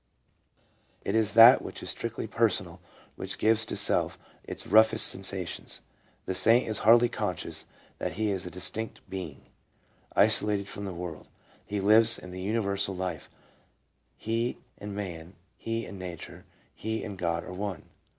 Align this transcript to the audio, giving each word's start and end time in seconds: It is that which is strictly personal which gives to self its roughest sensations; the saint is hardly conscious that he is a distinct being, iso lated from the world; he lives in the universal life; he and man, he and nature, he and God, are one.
It 1.05 1.13
is 1.13 1.33
that 1.33 1.61
which 1.61 1.83
is 1.83 1.91
strictly 1.91 2.25
personal 2.25 2.81
which 3.17 3.37
gives 3.37 3.67
to 3.67 3.75
self 3.77 4.17
its 4.43 4.65
roughest 4.65 5.05
sensations; 5.05 5.81
the 6.25 6.33
saint 6.33 6.67
is 6.67 6.79
hardly 6.79 7.07
conscious 7.07 7.65
that 7.99 8.13
he 8.13 8.31
is 8.31 8.47
a 8.47 8.49
distinct 8.49 9.07
being, 9.11 9.43
iso 10.17 10.45
lated 10.45 10.65
from 10.65 10.85
the 10.85 10.91
world; 10.95 11.27
he 11.63 11.79
lives 11.79 12.17
in 12.17 12.31
the 12.31 12.41
universal 12.41 12.95
life; 12.95 13.29
he 14.17 14.57
and 14.79 14.95
man, 14.95 15.35
he 15.55 15.85
and 15.85 15.99
nature, 15.99 16.45
he 16.73 17.03
and 17.03 17.19
God, 17.19 17.43
are 17.43 17.53
one. 17.53 17.83